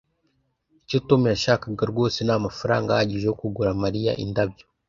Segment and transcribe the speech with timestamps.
[0.83, 4.65] icyo tom yashakaga rwose ni amafaranga ahagije yo kugura mariya indabyo